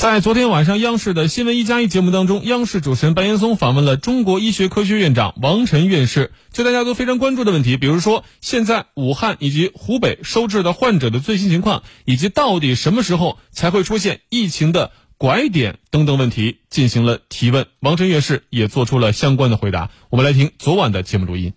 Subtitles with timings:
[0.00, 17.66] 在昨天晚上央视的新闻一加一节目当中，央视主持人白岩松访问了中国医学科学院长王晨院士，就大家都非常关注的问题，比如说现在武汉以及湖北收治的患者的最新情况，以及到底什么时候才会出现疫情的拐点等等问题，进行了提问。
[17.80, 19.90] 王晨院士也做出了相关的回答。
[20.08, 21.52] 我们来听昨晚的节目录音。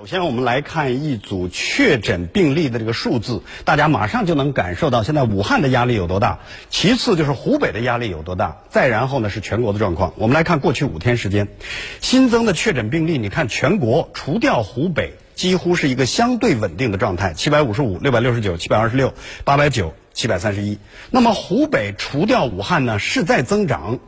[0.00, 6.38] 首先，我们来看一组确诊病例的这个数字，大家马上就能感受到现在武汉的压力有多大。
[6.70, 10.14] 其次就是湖北的压力有多大，再然后呢是全国的状况。
[10.16, 11.48] 我们来看过去五天时间
[12.00, 19.12] 新增的确诊病例，你看全国除掉湖北，几乎是一个相对稳定的状态，七百五十五、六百六十九、七百二十六、
[19.44, 20.78] 八百九、七百三十一。
[21.10, 23.98] 那么湖北除掉武汉呢，是在增长。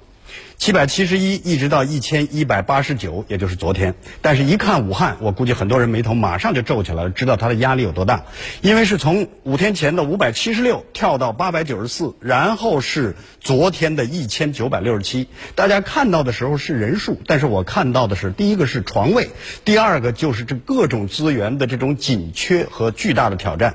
[0.59, 3.97] 七百七十一一直到一千一百八十九，也就是昨天。
[4.21, 8.23] 但是，一看武汉，我估计很多人眉头马上就皱起来了，知道它的压力有多大。
[8.61, 15.27] 因为是从五天前的五百七十六跳到八百九十四，然后是昨天的一千九百六十七。
[15.57, 19.31] 大家看到的时候是人数，但是我看到的是第一个是床位，
[19.65, 23.75] 第二个就是这各种资源的这种紧缺和巨大的挑战。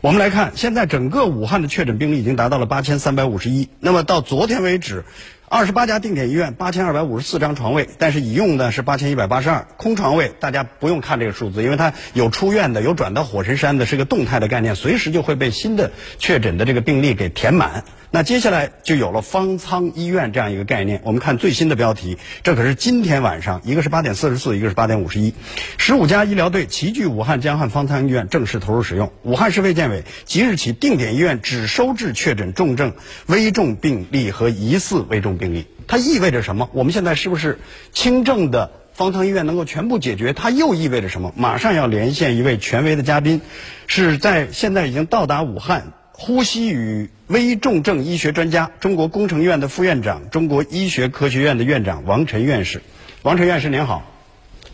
[0.00, 3.68] 我们来看，现在整个武汉的确诊病例已经达到了八千三百五十一。
[3.80, 5.04] 那么到昨天为止。
[5.52, 10.32] 二十八家定点医院，八千二百五十四张床位，但是已用的是八千一百八十二空床位。
[10.40, 17.84] 大家不用看这个数字，因为它有出院的，有转到火神山的，是个动态的概念，随时就会被新的确诊的这个病例给填满。
[18.14, 21.00] 那接下来就有了方舱医院这样一个概念。
[21.02, 25.34] 我们看最新的标题，这可是今天晚上，一个是八点四十四，一个是八点五十一，
[25.78, 29.12] 十五家医疗队齐聚武汉江汉方舱医院正式投入使用。
[29.22, 32.92] 武汉市卫健委即日起定点医院只收治确诊重症、
[33.26, 35.66] 危重病例和疑似危重病病例。
[35.88, 36.70] 它意味着什么？
[36.72, 37.58] 我们现在是不是
[37.92, 40.32] 轻症的方舱医院能够全部解决？
[40.32, 41.32] 它又意味着什么？
[41.36, 43.40] 马上要连线一位权威的嘉宾，
[43.88, 45.92] 是在现在已经到达武汉。
[46.12, 52.80] 呼吸与危重症医学专家，中国工程院的副院长，中国医学科学院的院长王晨院士。
[53.22, 54.04] 王晨院士您好，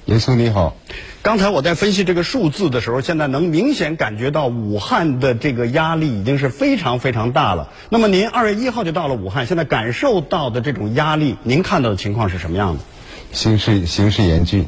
[0.09, 0.75] 严松你好。
[1.21, 7.69] 刚才我在分析这个数字的时候，现在能明显感觉到武汉的这个压力已经是非常非常大了。
[7.91, 12.81] 那么您二月一号就到了武汉，现在感受到的这种压力，您看到的情况是什么样的？
[13.33, 14.65] 形势形势严峻，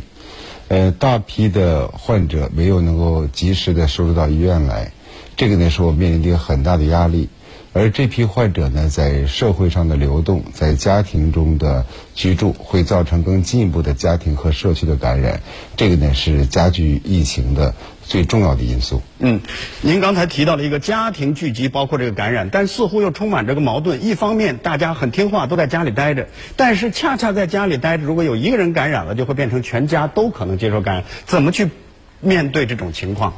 [0.69, 4.93] 呃，大批的患者没有能够及时的收入到医院来。
[5.39, 7.31] 这个呢，是我面临的一个很大的压力，
[7.73, 11.87] 而这批患者呢，在社会上的流动，在家庭中的
[12.17, 15.41] 居住，会造成更进一步的家庭和社区的感染，
[15.77, 19.03] 这个呢，是加剧疫情的最重要的因素。
[19.21, 19.41] 嗯，
[19.83, 24.05] 您刚才提到了一个家庭聚集，包括这个感染，但似乎又充满这个矛盾。
[24.05, 26.27] 一方面，大家很听话，都在家里待着，
[26.57, 31.05] 但是恰恰在家里待着，如果有一个人感染了，就会变成全家都可能接受感染。
[31.25, 31.69] 怎么去
[32.21, 33.35] 面对这种情况？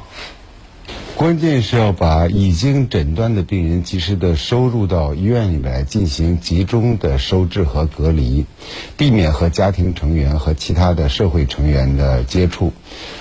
[1.15, 8.45] 关键是要把已经诊断的病人及时的收入到医院里面来进行集中的收治和隔离，
[8.97, 12.73] 避免和家庭成员和其他的社会成员的接触。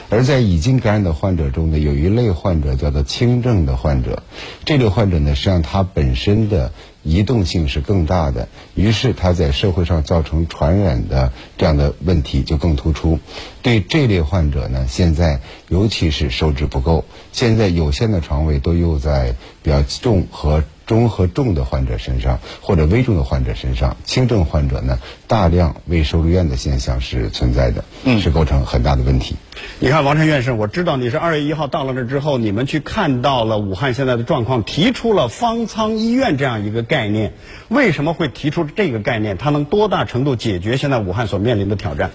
[0.08, 4.22] 而在已经感染的患者中呢，有一类患者叫做轻症的患者，
[4.64, 6.72] 这类患者呢，实际上他本身的。
[7.02, 13.18] 移动性是更大的，于是它在社会上造成传染的这样的问题就更突出。
[13.62, 20.64] 对这类患者呢，现在尤其是收治不够，现在有限的床位都用在比较重和。
[20.92, 29.36] 中和重的患者身上，或者危重的患者身上，轻症患者呢，大量未收入院的现象是存在的，嗯，是构成很大的问题。
[29.80, 37.32] 你看，王晨院士，我知道你是二月一号到了那之后，你们去看到了武汉现在的状况，提出了方舱医院这样一个概念。
[37.68, 39.38] 为什么会提出这个概念？
[39.38, 42.10] 它能多大程度解决现在武汉所面临的挑战？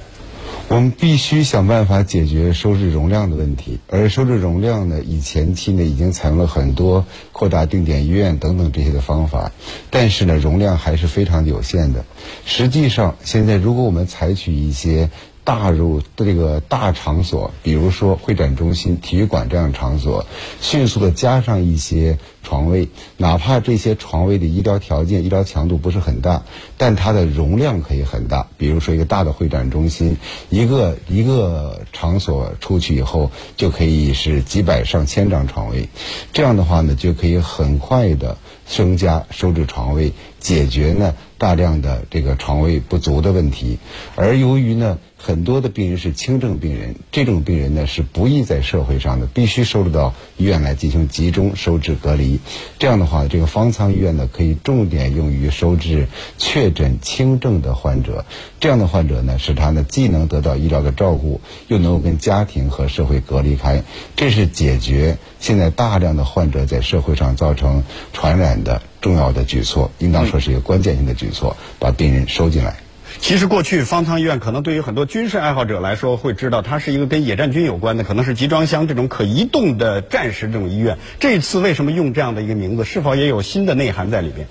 [0.69, 9.53] 我们必须想办法解决收治容量的问题，而收治容量呢，以前期呢已经采用了很多扩大定点医院等等这些的方法，
[9.89, 12.03] 但是呢容量还是非常有限的。
[12.45, 15.09] 实际上，现在如果我们采取一些
[15.45, 20.25] 大入这个大场所，比如说会展中心、体育馆这样场所，
[20.59, 22.87] 迅速的加上一些床位，
[23.17, 26.43] 哪怕这些床位的医疗条件、医疗强度不是很大，
[26.77, 28.47] 但它的容量可以很大。
[28.57, 30.15] 比如说一个大的会展中心，
[30.49, 35.89] 一个一个场所出去以后，就可以是几百上千张床位，
[36.31, 43.77] 这样的话呢，就可以很快的增加收治床位，解决呢大量的这个床位不足的问题。
[44.15, 44.97] 而由于呢。
[45.19, 52.36] 很多的病人是轻症病人，这种病人呢是不宜在社会上的，必须收入到医院来进行集中收治隔离。
[52.79, 56.07] 这样的话，这个方舱医院呢，可以重点用于收治
[56.37, 58.25] 确诊轻症的患者。
[58.59, 63.83] 这样的患者呢，使他呢既能得到医疗的照顾，又能够跟家庭和社会隔离开。
[64.15, 72.86] 这是解决现在大量的患者在社会上造成传染的重要的举措，应当说是一个关键性的举措，把病人收进来。
[73.19, 80.97] 其实过去方舱医院可能对于很多军事爱好者来说会知道，它是一个跟野战军有关的，可能是集装箱这种可移动的战时这种医院。
[81.19, 82.85] 这次为什么用这样的一个名字？
[82.85, 84.47] 是否也有新的内涵在里边？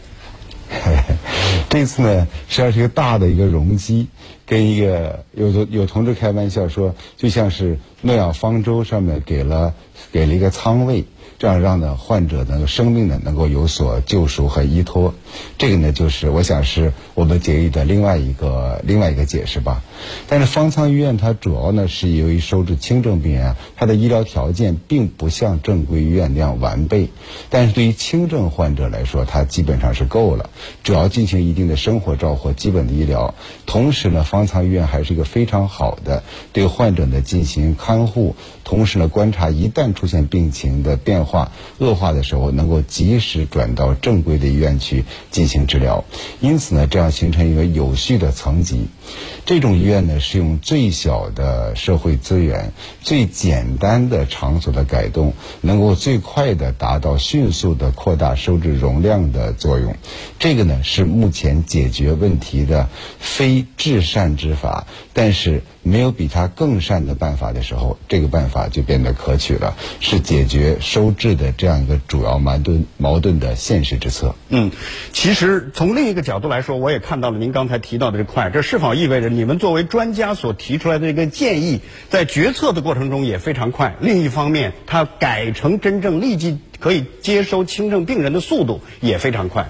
[1.70, 4.08] 这次呢，实际上是一个大的一个容积，
[4.44, 9.74] 跟一个有的有同志开玩笑说，就像是诺亚方舟上面给了
[10.12, 11.04] 给了一个舱位。
[11.38, 15.14] 这样让呢患者的生命呢能够有所救赎和依托，
[15.58, 19.82] 这个呢就是我想是我们结义的另外一个另外一个解释吧。
[20.28, 27.10] 但是方舱医院它主要呢是由于收治轻症病人，它的医疗条件并不像正规医院那样完备。
[27.50, 30.48] 但是对于轻症患者来说，它基本上是够了，
[30.82, 33.34] 主要进行一定的生活照护、基本的医疗。
[33.66, 36.22] 同时呢，方舱医院还是一个非常好的
[36.54, 41.26] 对患者呢进行看护，同时呢观察一旦出现病情的变。
[41.26, 46.04] 化恶化的时候，能够及时转到正规的医院去进行治疗，
[46.38, 48.95] 因此呢，这样形成一个有序的层级。
[49.44, 59.96] 这种医院呢，是用最小的社会资源、最简单的场所的改动，能够最快的达到迅速的扩大收治容量的作用。
[60.38, 62.88] 这个呢，是目前解决问题的
[63.18, 65.62] 非至善之法，但是。
[65.86, 74.34] 没有比它更善的办法的时候，这个办法就变得可取了，是解决收治的这样一个主要矛盾矛盾的现实之策。
[74.48, 74.72] 嗯，
[75.12, 83.94] 其实从另一个角度来说，我也看到了您刚才提到的这块，这是否意味着你们作为专家所提出来的这个建议，在决策的过程中也非常快？
[84.00, 89.68] 另一方面，它改成真正立即可以接收轻症病人的速度也非常快。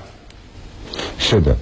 [1.19, 1.57] 是的，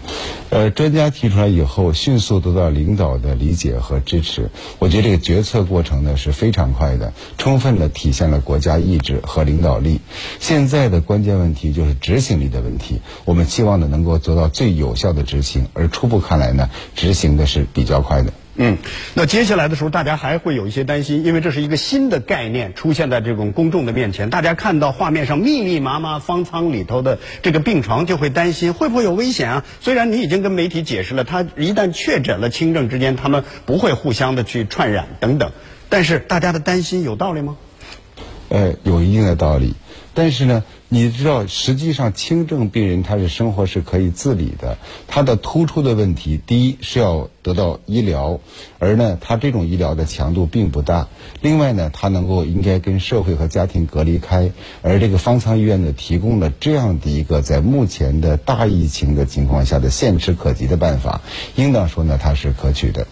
[0.55, 4.51] 呃，专家提出来以后，迅速得到领导的理解和支持。
[4.79, 10.01] 我觉得这个决策过程呢是非常快的，充分的体现了国家意志和领导力。
[10.39, 13.01] 现在的关键问题就是执行力的问题。
[13.25, 18.33] 我们期望呢能够做到最有效的执行，而初步看来呢，执行的是比较快的。
[18.57, 18.79] 嗯，
[19.15, 24.31] 那接下来的时候，大家还会有一些担心，因为这是一个新的概念出现在这种公众的面前。
[24.31, 29.65] 大家看到画面上密密麻麻方舱里头的这个病床，就会担心会不会有危险啊？
[29.81, 35.51] 虽然你已经跟媒体解释了，他一旦确诊了轻症之间，他们不会互相的去传染等等，
[35.89, 37.57] 但是大家的担心有道理吗？
[38.51, 39.75] 呃，有一定的道理，
[40.15, 40.63] 但是呢。
[40.89, 44.79] 你知道，实际上轻症病人他是生活是可以自理的。
[45.09, 48.39] 他的突出的问题，第一是要得到医疗，
[48.79, 51.09] 而呢，他这种医疗的强度并不大。
[51.41, 54.53] 另外呢，他能够应该跟社会和家庭隔离开。
[54.83, 61.23] 而这个方舱医院呢，提供了这样的一个在目前的大疫情的情况下的现实可及的办法，
[61.57, 63.09] 应当说呢，它是可取的。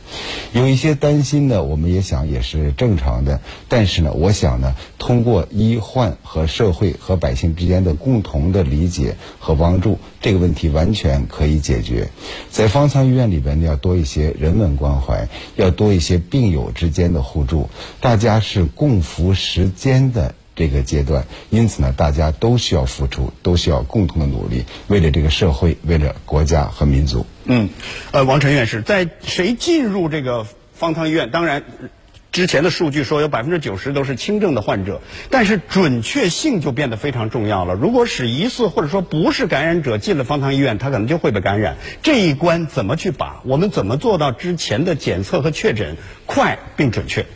[0.52, 3.40] 有一些担心呢，我们也想也是正常的。
[3.68, 7.82] 但是呢，我想呢，通过医患和社会和百姓之间。
[7.82, 12.10] 的共同的理解和帮助，这个问题完全可以解决。
[12.48, 15.26] 在方舱医院里边呢，要多一些人文关怀，
[15.56, 17.68] 要多一些病友之间的互助。
[18.00, 27.26] 大家是共扶时间的这个阶段，因此呢，大家都需要付出，都需要共同的努力，为了这个社会，为了国家和民族。
[27.46, 27.68] 嗯，
[28.12, 31.32] 呃，王晨院士，在谁进入这个方舱医院？
[31.32, 31.64] 当然。
[32.32, 37.74] 之前的数据说有百分之九十都是轻症的患者，但是准确性就变得非常重要了。
[37.74, 41.76] 如果使疑似或者说不是感染者进了方舱医院，他可能就会被感染。
[42.02, 43.42] 这一关怎么去把？
[43.44, 47.26] 我们怎么做到之前的检测和确诊快并准确？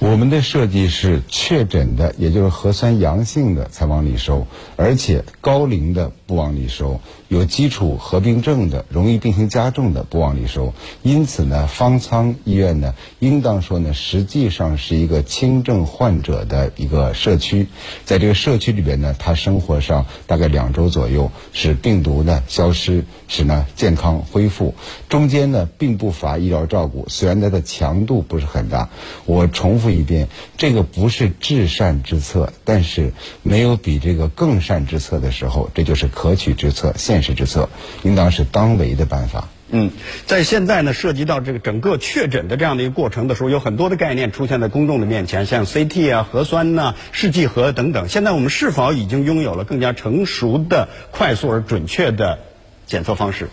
[0.00, 7.02] 我们的设计是确诊的，也就是核酸阳性的才往里收，而且高龄的不往里收。
[7.28, 17.68] 有基础合并症的、容易病情加重的不往里收，因此呢，方舱医院呢，应当说呢，实际上是一个轻症患者的一个社区，
[18.06, 24.74] 在这个社区里边呢，他生活上大概两周左右，使病毒呢消失，使呢健康恢复，
[25.10, 28.88] 中间呢并不乏医疗照顾，虽然它的强度不是很大。
[29.26, 33.12] 我重复一遍，这个不是至善之策，但是
[33.44, 36.92] 没有比这个更善之策的时候，这就是可取之策。
[36.96, 37.68] 现现实之策，
[38.02, 39.48] 应当是当为的办法。
[39.72, 39.90] 嗯，
[40.26, 48.08] 在现在呢，涉及到这个整个确诊的这样的一个过程的时候，有很多的概念出现在公众的面前，像 CT 啊、核酸呐、试剂盒等等。
[48.08, 52.38] 现在我们是否已经拥有了更加成熟的、快速而准确的
[52.86, 53.50] 检测方式？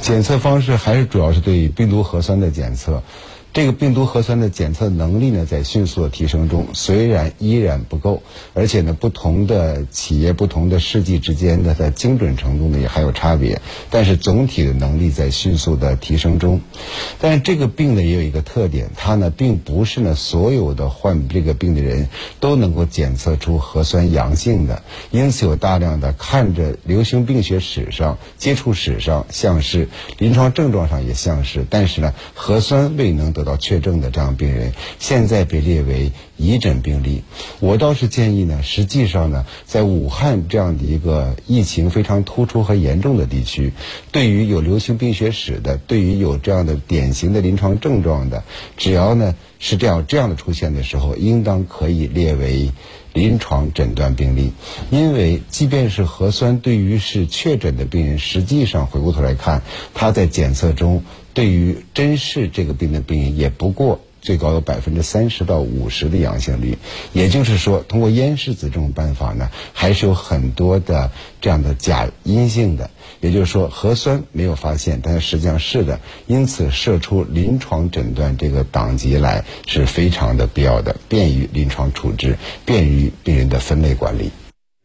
[0.00, 3.04] 检测方式还是主要是对病毒核酸的检测。
[3.54, 16.62] 这个病毒核酸的检测能力呢，在迅速的提升中，虽然依然不够，而且呢，不同的企业、不同的试剂之间的它精准程度呢也还有差别，但是总体的能力在迅速的提升中。
[17.20, 22.08] 但是这个病呢也有一个特点，它呢并不是呢所有的患这个病的人
[22.40, 24.82] 都能够检测出核酸阳性的，
[25.12, 33.43] 因此有大量的看着流行病学史上、接触史上像是临床症状上也像是，但是呢核酸未能得。
[33.44, 37.22] 到确诊的这样病人，现在被列为疑诊病例。
[37.60, 43.72] 我倒是建议呢，实际上呢，在武汉这样的一个疫情非常突出和严重的地区，
[44.10, 48.42] 对于有流行病学史的，对于有这样的典型的临床症状的，
[48.76, 49.34] 只要呢
[49.66, 52.70] 是这样这样的出现的时候，应当可以列为
[53.14, 54.52] 临床诊断病例。
[54.90, 59.62] 因为即便是核酸对于是确诊的病人，实际上回过头来看，
[59.94, 61.02] 他在检测中。
[61.32, 66.78] 对于真是这个病的病人，也不过最高有百分之三十到五十的阳性率，
[67.12, 71.12] 也就是说，通过咽拭子这种办法呢，还是有很多的
[71.42, 72.90] 这样的假阴性的。
[73.20, 76.00] 也就是说，核酸没有发现，但是实际上是的。
[76.26, 84.30] 因此，设出临床诊断这个档级来是非常的必要的，便于临床处置，便于病人的分类管理。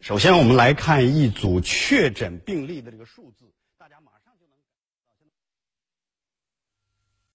[0.01, 3.45] 首先，我们来看一组确诊病例的这个数字，